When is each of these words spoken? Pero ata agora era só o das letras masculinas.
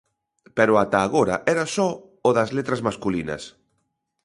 Pero 0.57 0.73
ata 0.83 0.99
agora 1.01 1.35
era 1.53 1.65
só 1.75 1.89
o 2.27 2.29
das 2.37 2.49
letras 2.57 2.83
masculinas. 2.87 3.43